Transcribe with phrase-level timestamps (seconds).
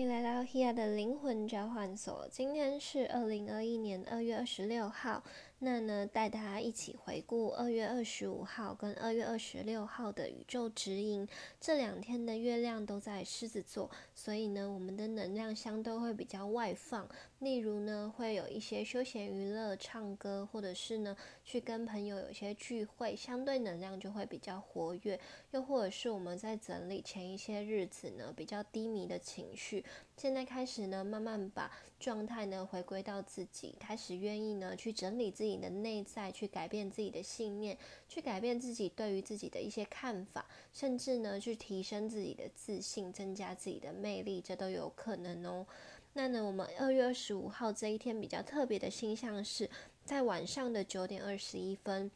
[0.00, 2.26] 欢迎来到 Hea 的灵魂交换所。
[2.30, 5.22] 今天是二零二一年二月二十六号。
[5.58, 11.28] 那呢，带大家一起回顾二月二十五号跟二月二十六号的宇宙指引。
[11.60, 17.06] 这两天的月亮都在狮子座，所以呢，我们的能量相对会比较外放。
[17.40, 21.14] 例如呢，会有一些休闲娱乐、唱歌，或者是呢，
[21.44, 25.18] 去跟朋友有一些聚会，相对能量就会比较活跃。
[25.50, 29.84] 又或者是我们在整理前一些日子呢，比较低迷的情绪，
[30.16, 35.50] 现在开始呢，慢慢把状态呢回归到自己，开始愿意呢去整理自己。
[35.50, 37.76] 的内在去改变自己的信念，
[38.08, 45.66] 去改变自己对于自己的一些看法，甚至呢去提升自己的自信，增加自己的魅力，这都有可能哦。
[46.12, 49.70] 那呢，我们二月二十五号这一天比较特别的星象是
[50.04, 52.10] 在晚上的九点二十一分，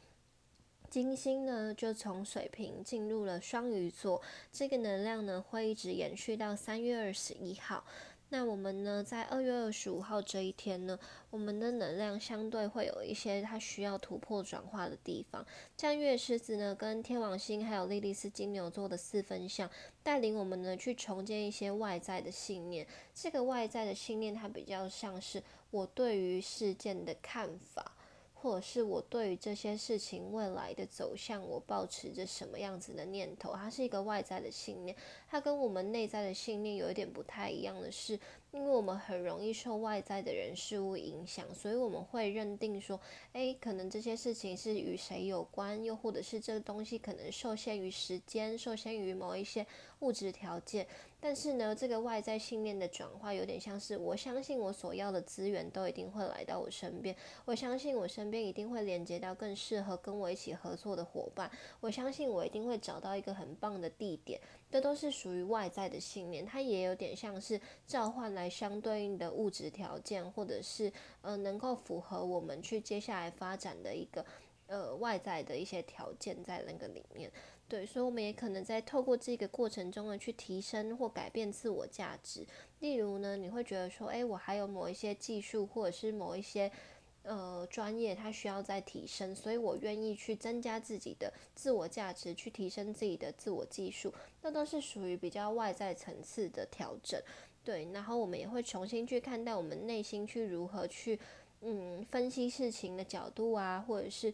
[0.91, 4.21] 金星呢就从水瓶进入了双鱼座，
[4.53, 7.85] 这个能量呢会一直延续到三月二十一号。
[8.31, 10.99] 那我们呢，在二月二十五号这一天呢，
[11.31, 15.47] 我们的能量相对会有一些它需要突破转化的地方。
[15.77, 19.71] 像月狮子呢，跟天王星还有莉莉丝金牛座的四分相，
[20.03, 22.87] 带领我们呢去重建一些外在的信念。
[23.15, 27.93] 这个外在的信念，它比较像是我对于事件的看法。
[28.45, 33.55] 或者是我对于这些事情未来的走向，我保持着什么样子的念头？
[33.55, 34.95] 它是一个外在的信念，
[35.27, 38.21] 它跟我们内在的信念有一点不太一样的是，
[38.53, 43.01] 因为我们很容易受外在的人事物影响，所以我们会认定说，
[43.33, 49.67] 诶，可能这些事情是与谁有关，又或者是这个东西可能受限于时间，受限于某一些
[50.01, 50.87] 物质条件。
[51.25, 57.17] 但是呢，这个外在信念的转化有点像是，我相信我所要的资源都一定会来到我身边，
[57.47, 61.51] 我相信我身边一定会连接到更适合跟我一起合作的伙伴，
[61.81, 64.39] 我相信我一定会找到一个很棒的地点，
[64.71, 74.23] 这都是属于外在的信念，它也有点像是召唤来相对应的物质条件，或者是呃能够符合我们去接下来发展的一个
[74.67, 77.31] 呃外在的一些条件在那个里面。
[77.67, 82.47] 对，所以我们也可能在透过这个过程中呢，去提升或改变自我价值。
[82.81, 86.71] 例如呢，你会觉得说，诶，我还有某一些技术或者是某一些
[87.23, 94.13] 呃专业，它需要再提升，所以我愿意去增加自己的自我价值，去提升自己的自我技术。
[94.43, 97.19] 那都是属于比较外在层次的调整。
[97.65, 101.19] 对，然后我们也会重新去看待我们内心去如何去
[101.63, 104.33] 嗯分析事情的角度啊，或者是。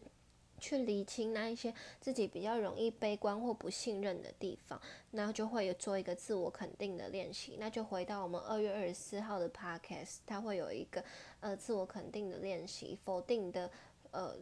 [0.61, 7.57] 去理清那一些自己比较容易悲观或不信任的地方，那就会有做一个自我肯定的练习。
[7.59, 11.03] 那就回到我们二月二十四号的 podcast，它会有一个
[11.41, 13.69] 呃自我肯定的练习，否定的
[14.13, 14.37] 呃。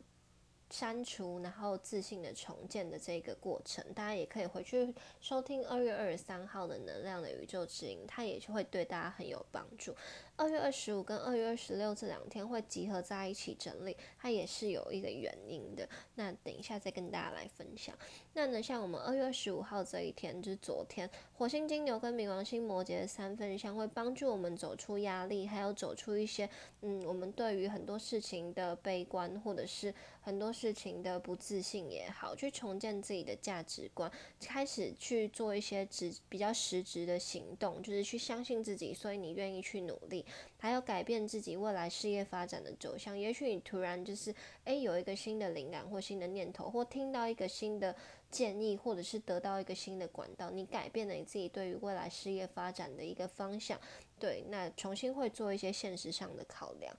[0.71, 9.95] 删除，然后自信的重建的这个过程，大家也可以回去收听二月二十三号的能量的宇宙指引，它也是会对大家很有帮助。
[10.37, 15.89] 二月二十五跟二月二十六这两天会集合在一起整理，它也是有一个原因的。
[16.15, 17.97] 那等一下再跟大家来分享。
[18.35, 26.49] 那呢，像我们二月二十五号这一天，就是昨天，火星金牛跟冥王星摩羯的三分相会帮助我们走出压力，还有走出一些
[26.83, 30.53] 嗯，我们对于很多事情的悲观，或者是很多。
[30.59, 34.11] 事情的不自信也好，去重建自己的价值观，
[34.41, 40.25] 开始去做一些直比较实质的行动，就是去相信自己，所以你愿意去努力，
[40.59, 43.17] 还有改变自己未来事业发展的走向。
[43.17, 47.95] 也许你突然就是诶有一个新的灵感或新的念头，或听到一个新的
[48.29, 53.81] 建议，或者是得到一个新的管道，你改变了你自己对于未来事业发展的一个方向。
[54.19, 56.93] 对，那重新会做一些现实上的考量。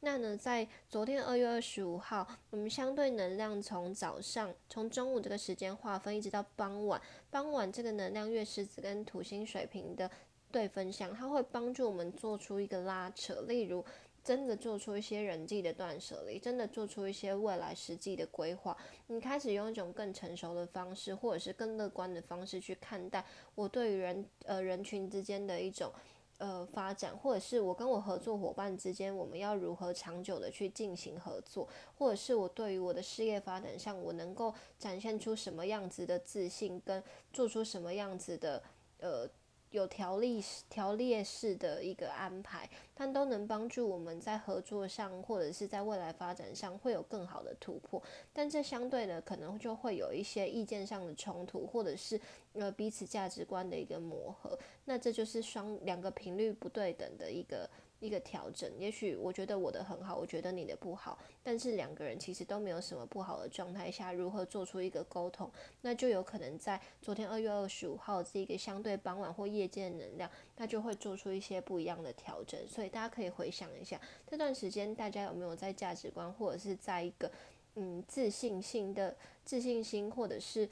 [0.00, 7.00] 那呢，在昨天二月二十五号，我们相对能量从早上从中午这个时间划分，一直到傍晚。
[7.30, 10.08] 傍晚这个能量月狮子跟土星水平的
[10.52, 13.84] 对分相，它会帮助我们做出一个拉扯，例如
[14.22, 18.76] 真的做出一些人际的断舍离，真的做出一些未来实际的规划。
[19.06, 23.24] 你开始用一种更成熟的方式，或者是更乐观的方式去看待
[23.54, 25.90] 我对于人呃人群之间的一种。
[26.38, 31.68] 呃，发展，或者是我跟我合作伙伴之间，我们要如何长久的去进行合作，
[31.98, 37.02] 或者是我对于我的事业发展上，我能够展现出什么样子的自信，跟
[37.32, 38.62] 做出什么样子的
[38.98, 39.28] 呃。
[39.76, 48.02] 有条例、条列式的一个安排，但都能帮助我们在合作上，或者是在未来发展上会有更好的突破。
[48.32, 52.18] 但这相对的，可能就会有一些意见上的冲突，或者是
[52.54, 54.58] 呃彼此价值观的一个磨合。
[54.86, 65.50] 那这就是双两个频率不对等的一个一个调整，也许我觉得我的很好，我觉得你的不好，但是两个人其实都没有什么不好的状态下，如何做出一个沟通，
[65.80, 72.60] 那就有可能在昨天二月二十五号这个相对傍晚或夜间的能量，那就会做出一些不一样的调整。
[72.68, 77.30] 所以大家可以回想一下这段时间，大家有没有在价值观或者是在一个
[77.76, 80.68] 嗯自信心的自信心或者是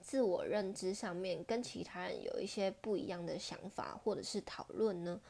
[0.00, 5.20] 自我认知上面，跟其他人有一些不一样的想法或者是讨论呢？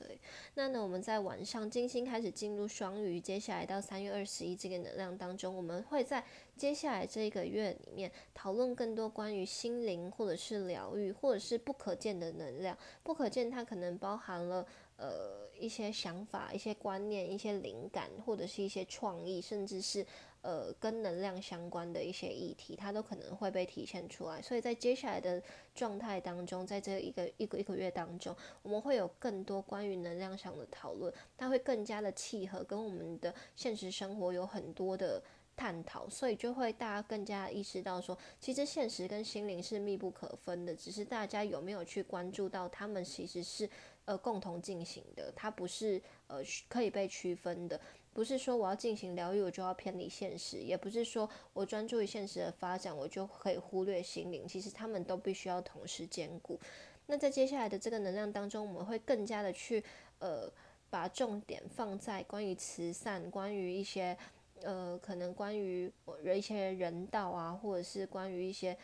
[0.00, 0.18] 对，
[0.54, 6.24] 那呢，我们在晚上金星开始进入双鱼，接下来到三月二十一这个能量当中，我们会在
[6.56, 12.76] 接下来这一个月里面讨论更多关于心灵或者是疗愈，或者是不可见的能量。
[13.02, 14.66] 不可见它可能包含了
[14.96, 20.06] 呃一些想法、一些观念、一些灵感，或者是一些创意，甚至是。
[20.42, 24.40] 呃，跟能量相关的一些议题，它都可能会被体现出来。
[24.40, 25.42] 所以在接下来的
[25.74, 35.22] 状态当中，在这一个一个一个月当中，我们会有更多关于能量上的讨论，它会更加的契合，跟我们的现实生活有很多的
[35.54, 36.08] 探讨。
[36.08, 43.68] 所以就会大家更加意识到说，其实现实跟心灵是密不可分的，只是大家有没有去关注到，他们其实是
[44.04, 47.80] 呃共同进行的，它不是呃可以被区分的。
[48.12, 54.48] 不是说我要进行疗愈，我就要偏离现实；也不是说我专注于现实的发展，我就可以忽略心灵。
[54.48, 56.58] 其实他们都必须要同时兼顾。
[57.06, 59.82] 那在接下来的这个能量当中，我们会更加的去
[60.18, 60.52] 呃，
[60.90, 64.18] 把重点放在关于慈善、关于一些
[64.62, 65.90] 呃，可能关于
[66.34, 68.76] 一些人道啊，或者是关于一些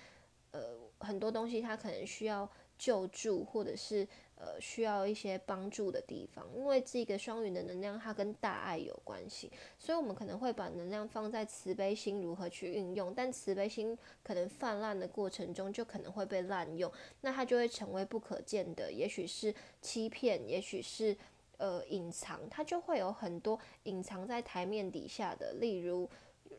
[0.53, 2.49] 呃很多东西，它可能需要
[2.79, 4.07] 救助，或者是。
[4.39, 16.93] 呃，需要一些帮助的地方，因为这个双鱼的能量它跟大爱有关系，所以我们可能会把能量放在慈悲心如何去运用，但慈悲心可能泛滥的过程中就可能会被滥用，
[17.23, 21.17] 那它就会成为不可见的，也许是欺骗，也许是
[21.57, 26.07] 呃隐藏，它就会有很多隐藏在台面底下的，例如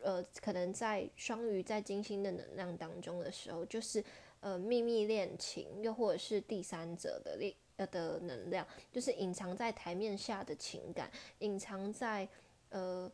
[0.02, 4.02] 呃，可能在双鱼在金星的能量当中的时候，就是
[4.40, 7.86] 呃秘密恋情，又或者是第三者的力呃。
[7.86, 12.28] 的能量就是隐藏在台面下的情感，隐藏在
[12.68, 13.10] 呃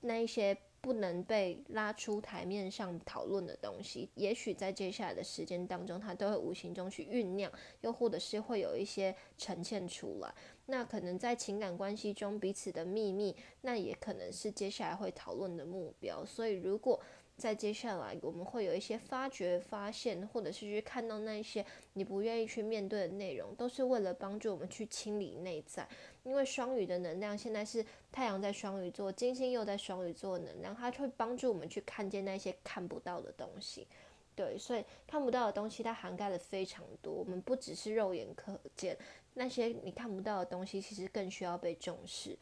[0.00, 4.10] 那一些不能被拉出台面上讨论的东西。
[4.16, 7.52] 也许在接下来的时间当中，它都会无形中去酝酿，
[7.82, 10.34] 又或者是会有一些呈现出来。
[10.66, 16.24] 那可能在情感关系中彼此的秘密，那也可能是接下来会讨论的目标。
[16.24, 17.00] 所以如果
[17.36, 25.86] 在接下来，我们会有一些发掘、发现，或者是去看到那一些你不愿意去面对的内容，都是为了帮助我们去清理内在。
[26.22, 33.86] 因为双鱼的能量现在是太阳在双鱼座，金星又在双鱼座，能量它会帮助我们去看见那些看不到的东西。
[34.36, 37.12] 对，所以看不到的东西它涵盖了非常多。
[37.12, 38.96] 我们不只是肉眼可见
[39.34, 42.38] 那些你看不到的东西，其实更需要被重视。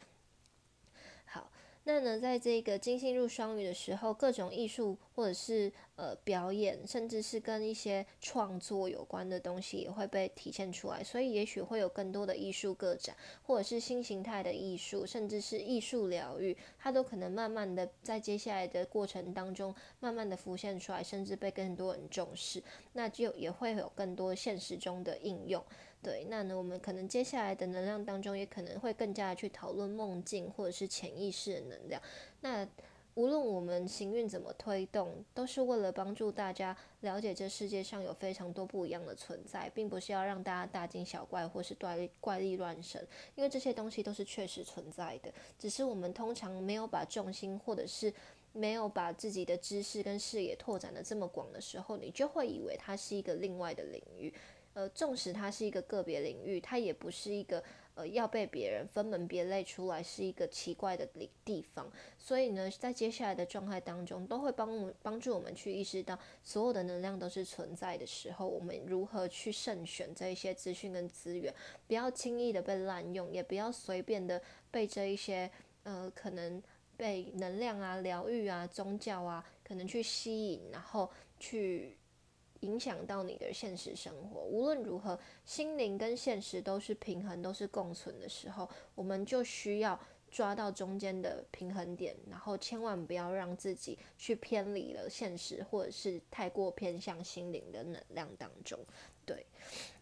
[1.25, 1.51] 好。
[1.85, 11.03] 那呢，在这个金星入双鱼的时候，各种艺术或者是呃表演，甚至是跟一些创作有关的东西，也会被体现出来。
[11.03, 22.63] 所以，也许会有更多的艺术个展，或者是新形态的艺术，甚至是艺术疗愈，它都可能慢慢的在接下来的过程当中，慢慢的浮现出来，甚至被更多人重视。
[22.93, 25.61] 那就也会有更多现实中的应用。
[26.03, 32.01] 对，那呢，我们可能接下来的能量当中，也可能会更加的去讨论梦境或者是潜意识的能量。
[32.41, 32.67] 那
[33.15, 48.11] 无论我们行运怎么推动，都是为了帮助大家了解这世界上有非常多不一样的存在，并不是要让大家大惊小怪或是怪怪力乱神，因为这些东西都是确实存在的，只是我们通常没有把重心或者是
[48.51, 54.33] 没有把自己的知识跟视野拓展的这么广的时候，你就会以为它是一个另外的领域。
[54.73, 57.63] 呃，纵使它是一个个别领域，它也不是一个
[57.93, 61.91] 呃要被别人分门别类出来，是一个奇怪的地地方。
[62.17, 71.53] 所以呢，在接下来的状态当中，都会帮我们帮助我们去意识到，所有的能量都是存在的时候，我们如何去慎选这一些资讯跟资源，
[71.87, 75.49] 不要轻易的被滥用，也不要随便的被这一些
[75.83, 76.61] 呃可能
[76.97, 81.07] 被能量啊、疗愈啊、宗教啊可能去吸引，然后
[81.39, 81.95] 去。
[82.63, 84.39] 影响到你的现实生活。
[84.41, 89.99] 无论如何，心灵跟现实都是平衡，都是共存的时候，我们就需要
[90.31, 98.79] 抓到中间的平衡点，然后千万不要让自己去偏离了现实，或者是太过偏向心灵的能量当中。
[99.25, 99.45] 对，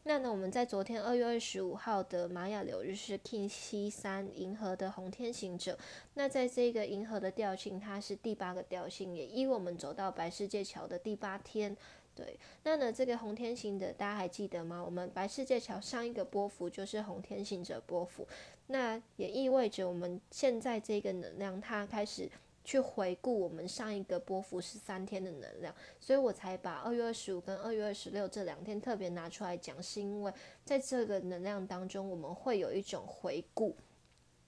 [0.01, 5.77] 那呢，我们在昨天二月二十五号的玛雅流日是 King 七三银河的红天行者。
[6.15, 11.77] 那在这个银河的调性，它是第八个调性，也依我们走到白世界桥的第八天。
[12.23, 14.79] 对，那呢，这个红天行者大家还记得吗？
[14.85, 18.27] 我们白世界桥上一个波幅就是红天行者波幅，
[18.67, 22.29] 那也意味着我们现在这个能量它开始
[22.63, 30.31] 去回顾我们上一个波幅是三天的能量，所以我才把二月二十五跟二月二十六这两天特别拿出来讲，是因为
[30.63, 33.75] 在这个能量当中，我们会有一种回顾，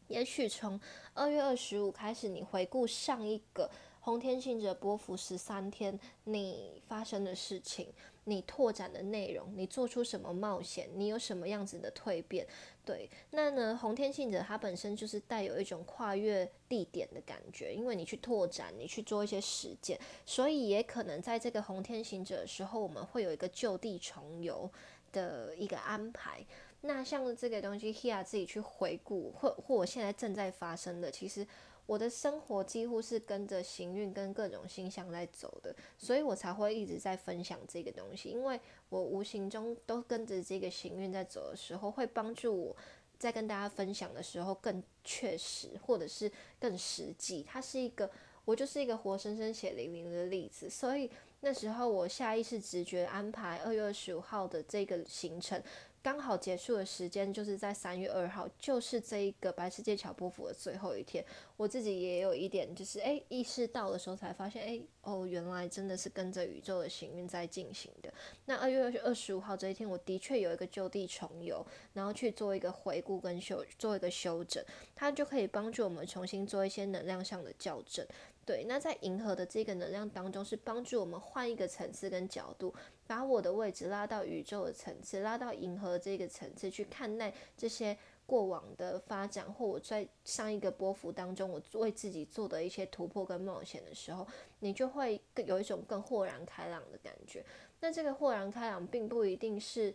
[0.10, 0.80] 也许从
[1.16, 3.68] 二月二十五开始，你回顾上一个。
[4.04, 7.88] 红天行者波幅十三天，你发生的事情，
[8.26, 12.46] 你拓展的内容，你做出什么冒险，你有什么样子的蜕变？
[12.84, 24.70] 对，那呢，红天行者它本身就是带有一种跨越地点的感觉，因为你去拓展，你去做一些实践，所以也可能在这个红天行者的时候，我们会有一个就地重游
[25.14, 26.46] 的一个安排。
[26.82, 31.48] 那像这个东西，Hea 自己去回顾，或或我现在正在发生的，其实。
[31.86, 38.60] 我的生活几乎是跟着行运跟各种星象在走的，所以我才会一直在分享这个东西，因为
[38.90, 42.76] 我无形中都跟着这个行运在走的时候，会帮助我
[43.20, 47.44] 在跟大家分享的时候更确实，或者是更实际。
[47.44, 48.10] 它是一个，
[48.46, 51.12] 我就是一个活生生血淋淋的例子，所以
[51.42, 55.62] 那时候我下意识直觉安排二月二十五号的这个行程。
[56.04, 61.26] 刚好结束的时间就是在三月二号，就是这一个白世界桥波幅的最后一天。
[61.56, 68.12] 我自己也有一点，就是诶意识到的时候才发现，诶哦，原来真的是跟着宇宙的行运在进行的。
[68.46, 74.64] 那二月二十五号这一天，我的确有一个就地重游，然后去做一个回顾跟修，做一个修整，
[74.96, 78.06] 它就可以帮助我们重新做一些能量上的校正。
[78.46, 82.74] 对，那在银河的这个能量当中，是帮助我们换一个层次跟角度，
[83.08, 94.28] 把我的位置拉到宇宙的层次，拉到银河这个层次去看待这些过往的发展，或我在上一个波幅当中，我为自己做的一些突破跟冒险的时候，
[94.60, 97.46] 你就会更有一种更豁然开朗的感觉。
[97.80, 99.94] 那这个豁然开朗，并不一定是，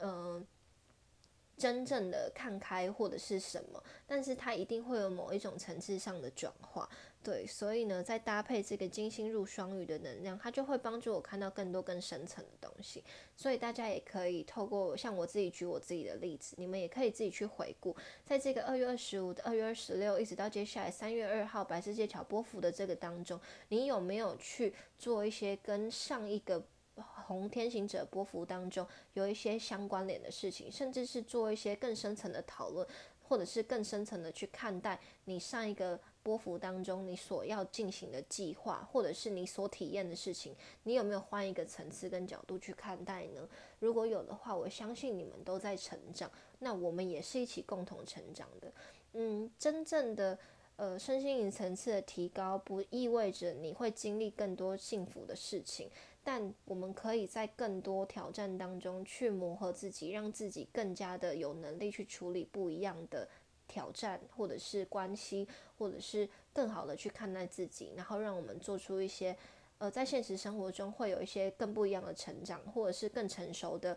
[0.00, 0.46] 嗯。
[1.54, 6.88] 真正的看开或者是什么，但是它一定会有某一种层次上的转化，
[7.22, 13.04] 对，所以呢，再搭配这个金星入双鱼的能量，它就会帮助我看到更多更深层的东西。
[13.36, 26.62] 所以大家也可以透过像我自己举我自己的例子，你们也可以自己去回顾，在这个二月二十五二月二十六，一直到接下来三月二号白世界桥波幅的这个当中，你有没有去做一些跟上一个？
[26.94, 32.86] 红天行者波幅当中有一些相关联的事情，甚至是做一些更深层的讨论，
[33.22, 43.48] 或者是更深层的去看待你上一个波幅当中你所要进行的计划，或者是你所体验的事情，你有没有换一个层次跟角度去看待呢？
[43.78, 48.72] 如果有的话，我相信你们都在成长，那我们也是一起共同成长的。
[49.14, 50.38] 嗯，真正的
[50.76, 55.90] 呃身心灵层次的提高，不意味着你会经历更多幸福的事情。
[56.24, 63.28] 但我们可以在更多挑战当中去磨合自己，让自己更加的有能力去处理不一样的
[63.72, 65.48] 挑战，或者是关系，
[65.78, 69.34] 或者是更好的去看待自己，然后让我们做出一些，
[69.78, 73.96] 呃，在现实生活中会有一些更不一样的成长，或者是更成熟的，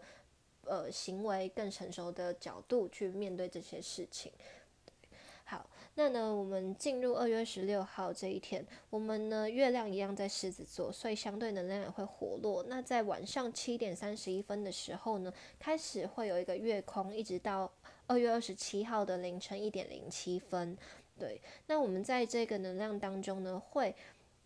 [0.63, 4.31] 呃，行为，更成熟的角度去面对这些事情。
[5.43, 5.69] 好。
[5.97, 12.61] 那呢，我们进入二月十六号这一天，我们呢月亮一样在狮子座，所以相对能量也会活络。
[12.67, 17.71] 那在晚上七点三十一分的时候呢，开始会有一个月空，一直到
[18.07, 20.77] 二月二十七号的凌晨一点零七分。
[21.17, 23.95] 对，那我们在这个能量当中呢，会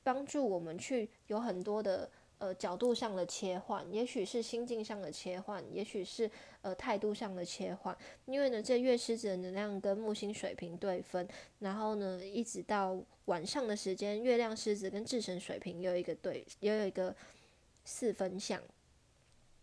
[0.04, 2.10] 帮助我们去有很多的。
[2.40, 7.94] 呃，角度上的切换，也许是心境上的切换，也许是呃态度上的切换。
[8.28, 11.28] 因为呢，这月狮子的能量跟木星水平对分，
[11.60, 17.14] 然后呢，一直到晚上的时间，月亮狮子跟智神水平有一个对，也有一个
[17.84, 18.62] 四分相。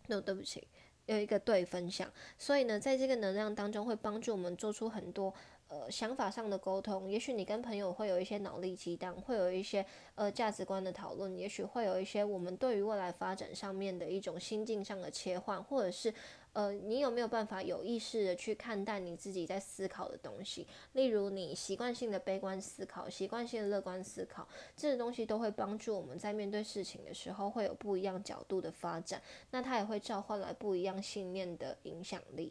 [0.08, 0.68] no，对不起，
[1.06, 2.08] 有一个对分享。
[2.38, 5.32] 所以呢，在这个能量当中，会帮助我们做出很多。
[5.68, 9.84] 呃，想法上的沟通，也许你跟朋友会有一些脑力激荡，会有一些
[10.14, 16.14] 呃价值观的讨论，也许会有一些我们对于未来发展上面的一种心境上的切换，或者是
[16.56, 20.66] 呃，你有没有办法有意识的去看待你自己在思考的东西？
[20.94, 29.20] 例如，你习惯性的悲观思考，习惯性的乐观思考，这些东西都会帮助我们在面对事情的时候会有不一样角度的发展，
[29.50, 32.50] 那它也会召唤来不一样信念的影响力，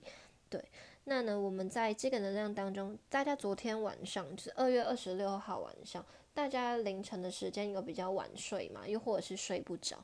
[0.51, 0.63] 对。
[1.05, 9.97] 那呢，我们在这个能量当中，大家昨天晚上就是二月二十六号晚上，大家凌晨的时间有比较晚睡嘛，又或者是睡不着，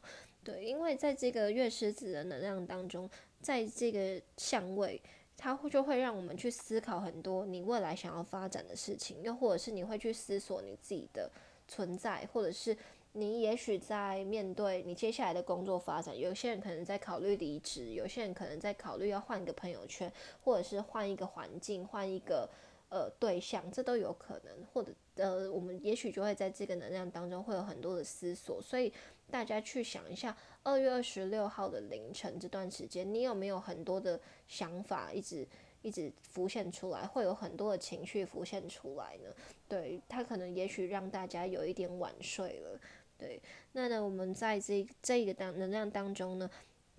[0.43, 3.07] 对，因为在这个月狮子的能量当中，
[3.41, 5.01] 在这个相位，
[5.35, 11.29] 它会就会让我们去思考很多你未来想要发展的事情，又或者是你会去思索你自己的
[11.67, 12.77] 存在，或者是
[13.13, 20.11] 你也许在面对你接下来的工作发展，有些人可能在考虑离职，有些人可能在考虑要换一个朋友圈，
[20.43, 22.49] 或者是换一个环境，换一个
[22.89, 24.53] 呃对象，这都有可能。
[24.73, 28.91] 或者呃，我们也许就会在这个能量当中会有很多的思索，所以
[29.29, 35.47] 大家去想一下，二月二十六号的凌晨这段时间，你有没有很多的想法一直
[35.83, 39.29] 一直浮现出来，会有很多的情绪浮现出来呢？
[39.67, 42.79] 对，它可能也许让大家有一点晚睡了。
[43.17, 43.39] 对，
[43.73, 46.49] 那呢，我们在这这一个当能量当中呢，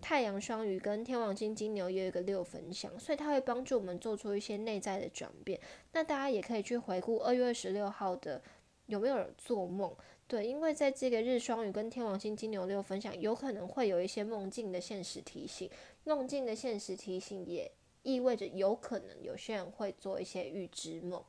[0.03, 5.59] 太阳双鱼跟天王星金牛也有一个六分相，所以它会帮助我们做出一些内在的转变。
[5.93, 8.43] 那大家也可以去回顾二月二十六号的
[8.87, 9.95] 有没有人做梦？
[10.27, 15.71] 对，因为在这个日双鱼跟天王星金牛六分享，有可能会有一些梦境的现实提醒。
[16.05, 17.71] 梦境的现实提醒也
[18.03, 21.23] 意味着有可能有些人会做一些预知梦。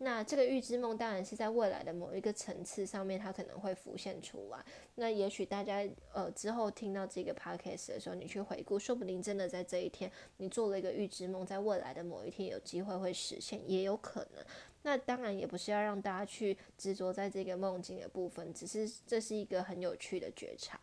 [0.00, 4.64] 那这个预知梦当然是在未来的某一个层次上面，它可能会浮现出来。
[4.94, 14.44] 那也许大家呃之后听到这个 podcast 的时候，你去回顾，说不定真的在这一天你做了一个预知梦，在未来的某一天有机会会实现，也有可能。
[14.82, 20.78] 那当然也不是要让大家去执着在这个梦境的部分，只是这是一个很有趣的觉察。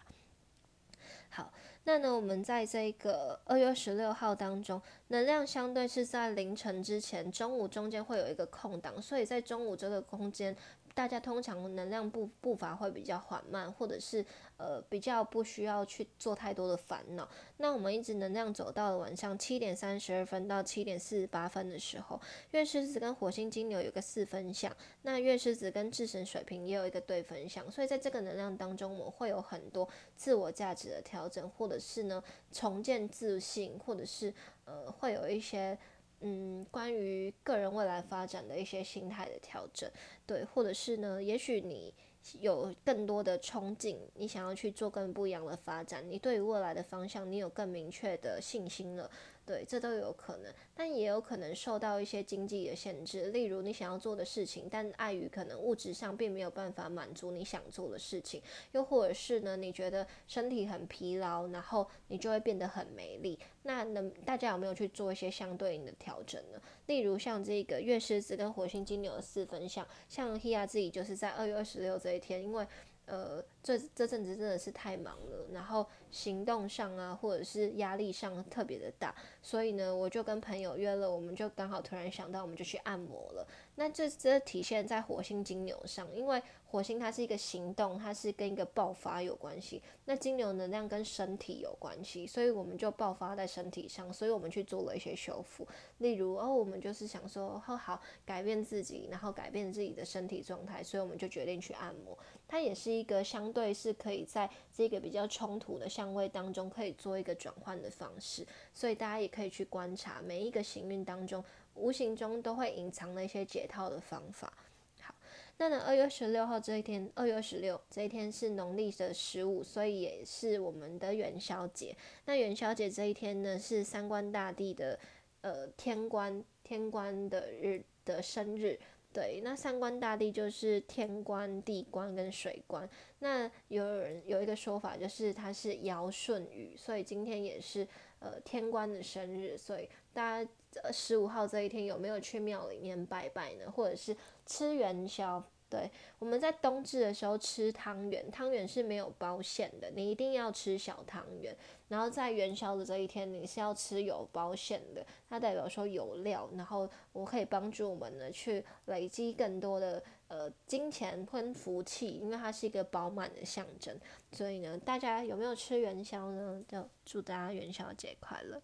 [1.29, 1.53] 好。
[1.85, 10.55] 那呢，我们在这个二月十六号当中，能量相对是在凌晨之前，中午中间会有一个空档，所以在中午这个空间。
[10.95, 14.25] 大家通常能量步步伐会比较缓慢，或者是
[14.57, 17.27] 呃比较不需要去做太多的烦恼。
[17.57, 22.19] 那我们一直能量走到了晚上七点三十二分到七点四十八分的时候，
[22.51, 34.33] 月狮子跟火星金牛有个四分相，那月狮子跟智神水瓶也有一个对分相，所以在这个能量当中，我们会有很多自我价值的调整，或者是呢重建自信，或者是
[34.65, 35.77] 呃会有一些。
[36.21, 39.88] 嗯，关于个人未来发展的一些心态的调整，
[40.25, 41.93] 对，或者是呢，也许你
[42.39, 49.10] 有更多的憧憬，你想要去做更不一样的发展，你对于未来的方向，你有更明确的信心了。
[49.45, 63.37] 对，这都有可能，但也有可能受到一些经济的限制，例如你想要做的事情，但碍于可能物质上并没有办法满足你想做的事情，又或者是呢，你觉得身体很疲劳，然后你就会变得很没力。
[63.61, 66.59] 那能大家有没有去做一些相对应的调整呢？
[66.87, 72.65] 例如像这个月狮子跟火星金牛的四分相，像 Hia 自己就是在二月二十六这一天，因为。
[73.07, 83.45] 呃，这这阵子真的是太忙了，然后行动上啊，或者是压力上特别的大，所以呢，我就跟朋友约了，我们就刚好突然想到，我们就去按摩了。
[83.75, 89.83] 那这这体现在火星金牛上，因为火星它是一个行动，它是跟一个爆发有关系。
[90.05, 95.67] 那金牛能量跟身体有关系，所以我们就爆发在身体上，所以我们去做了一些修复。
[95.97, 102.17] 例如，哦，我们就是想说，哦好，改变自己，然后改变自己的身体状态，所以我们就决定去按摩。
[102.47, 108.46] 它也是一个相对是可以在这个比较冲突的相位当中，可以做一个转换的方式。
[108.74, 111.44] 所以大家也可以去观察每一个行运当中。
[111.75, 114.53] 无形中都会隐藏的一些解套的方法。
[115.01, 115.14] 好，
[115.57, 121.94] 那呢，二月十六号这一天，二月十六这一天是农历的十五，所以也是我们的元宵节。
[122.25, 124.98] 那元宵节这一天呢，是三官大帝的
[125.42, 128.79] 呃天官天官的日的生日。
[129.15, 132.87] 对，那三官大帝就是天官、地官跟水官。
[133.19, 137.87] 那有人有一个说法，就是他是尧舜禹，所以今天也是
[138.19, 140.51] 呃天官的生日，所以大家。
[140.91, 143.71] 十五号这一天有没有去庙里面拜拜呢？
[143.71, 144.13] 或者是
[144.45, 145.41] 吃元宵？
[145.67, 151.55] 对，我们在冬至的时候吃汤圆，汤圆是没有包馅的，你一定要吃小汤圆。
[151.87, 163.99] 然后在元宵的这一天，你是要吃有包馅的，它代表说有料，然后我可以帮助我们呢去累积更多的呃金钱跟福气，因为它是一个饱满的象征。
[164.31, 166.63] 所以呢，大家有没有吃元宵呢？
[166.67, 168.61] 就祝大家元宵节快乐！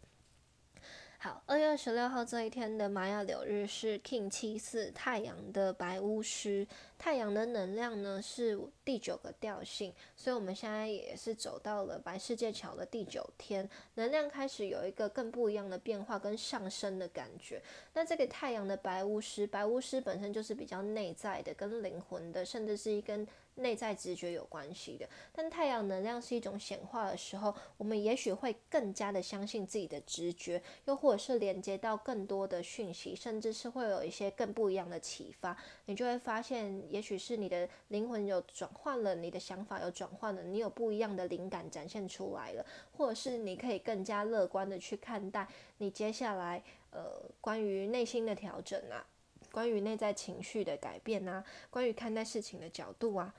[1.24, 6.68] 好，二月二十六号这一天的玛雅流日是 King 七四太阳的白巫师，
[7.02, 17.60] 太阳的能量呢是第九个调性，所以我们现在也是走到了白世界桥的第九天，能量开始有一个更不一样的变化跟上升的感觉。
[17.96, 23.28] 那这个太阳的白巫师，白巫师本身就是比较内在的，跟灵魂的，甚至是一根。
[23.56, 35.56] 内在直觉有关系的，但太阳能量是一种显化的时候，我们也许会更加的相信自己的直觉，又或者是连接到更多的讯息，甚至是会有一些更不一样的启发。
[35.86, 42.66] 你就会发现，也许是你的灵魂有转换了，你的想法有转换了，你有不一样的灵感展现出来了，
[42.98, 49.08] 或者是你可以更加乐观的去看待你接下来呃关于内心的调整啊。
[49.52, 53.36] 关于内在情绪的改变啊，关于看待事情的角度啊，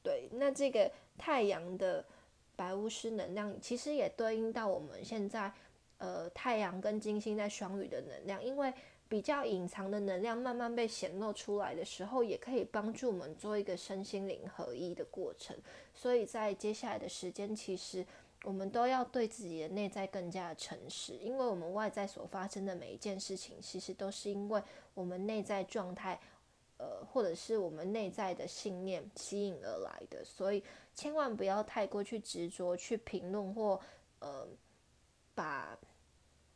[0.00, 2.04] 对，那这个太阳的
[2.54, 5.52] 白巫师能量，其实也对应到我们现在
[5.98, 8.72] 呃太阳跟金星在双鱼的能量，因为
[9.10, 15.56] 比较隐藏的能量慢慢被显露出来的时候，也可以帮助我们做一个身心灵合一的过程。
[15.92, 18.06] 所以在接下来的时间，其实
[18.44, 24.62] 我们都要对自己的内在更加的诚实，因为我们外在所发生的每一件事情，其实都是因为
[24.94, 26.18] 我们内在状态。
[26.78, 33.78] 呃，或者是我们内在的信念吸引而来的，所以千万不要太过去执着去评论或
[34.20, 34.46] 呃
[35.34, 35.76] 把。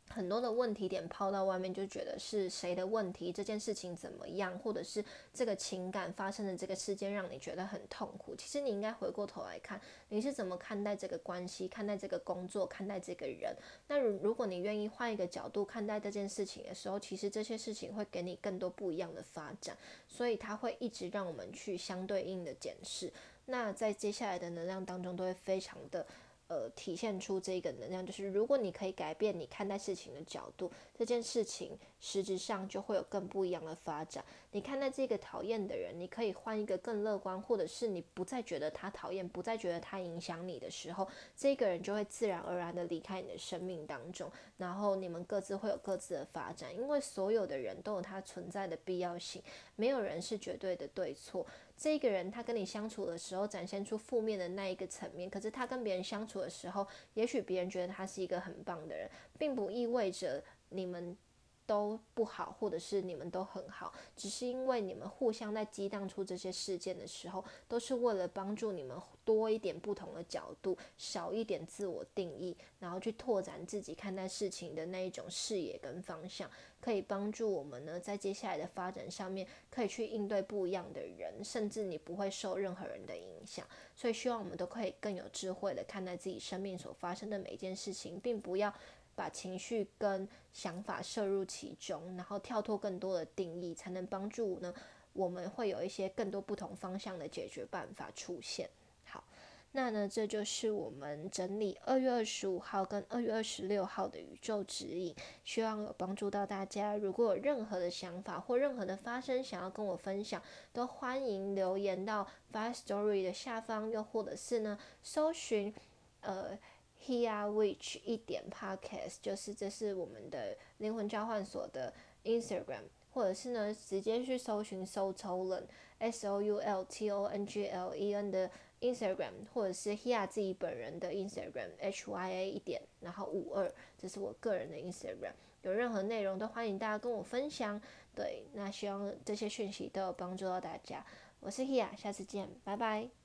[0.09, 3.33] 很多的问题点抛到外面，就觉得是谁的问题？
[3.33, 4.57] 这件事情怎么样？
[4.59, 8.35] 或者是这个情感发生的这个事件让你觉得很痛苦？
[8.35, 13.53] 其实你应该回过头来看，你是怎么看待这个关系、看待这个工作、看待这个人？
[13.87, 19.75] 那如如果你愿意换一个角度看待这件事情的时候，其实这些事情会给你更多不一样的发展。
[20.07, 23.11] 所以它会一直让我们去相对应的检视。
[23.47, 26.05] 那在接下来的能量当中，都会非常的。
[26.47, 34.23] 呃，体现出这个能量，就是如果你可以改变你看待事情的角度，这件事情实质上就会有更不一样的发展。
[34.51, 46.73] 你看待这个讨厌的人，你可以换一个更乐观，或者是你不再觉得他讨厌，不再觉得他影响你的时候，这个人就会自然而然的离开你的生命当中，然后你们各自会有各自的发展。
[46.75, 49.41] 因为所有的人都有他存在的必要性，
[49.75, 51.45] 没有人是绝对的对错。
[51.77, 61.17] 这个人他跟你相处的时候，展现出负面的那一个层面，可是他跟别人相处的时候，也许别人觉得他是一个很棒的人，并不意味着你们。
[61.65, 76.49] 都不好，或者是你们都很好，只是因为你们互相在激荡出这些事件的时候，都是为了帮助你们多一点不同的角度，少一点自我定义，然后去拓展自己看待事情的那一种视野跟方向，
[76.79, 83.65] 可以帮助我们呢，在接下来的发展上面，可以去应对不一样的人，甚至你不会受任何人的影响。
[83.95, 88.73] 所以希望我们都可以更有智慧的看待自己生命所发生的每一件事情，并不要。
[89.15, 94.73] 把情绪跟想法摄入其中，然后跳脱更多的定义，才能帮助呢。
[95.13, 98.69] 我们会有一些更多不同方向的解决办法出现。
[99.05, 99.23] 好，
[99.71, 106.97] 那呢，这就是我们整理二月二十五号跟二月二十六号的宇宙指引，希望有帮助到大家。
[106.97, 110.41] 如果有任何的想法或任何的发生想要跟我分享，
[110.73, 115.73] 都欢迎留言到 Fast Story 的下方，又或者是呢，搜寻
[116.19, 116.59] 呃。
[117.05, 125.63] Here which 一点 podcast 就是这是我们的灵魂交换所的 Instagram，或者是呢直接去搜寻 Soulton
[125.99, 128.49] S O U L T O N G L E N 的
[128.81, 135.33] Instagram，或者是 Here 自己本人的 Instagram H Y A 一点，然后五二，这是我个人的 Instagram。
[135.61, 137.81] 有任何内容都欢迎大家跟我分享。
[138.15, 141.05] 对，那希望这些讯息都有帮助到大家。
[141.39, 143.24] 我是 Here，下次见，拜拜。